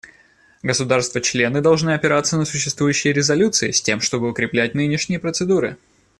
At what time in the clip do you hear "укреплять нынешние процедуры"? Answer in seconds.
4.31-5.77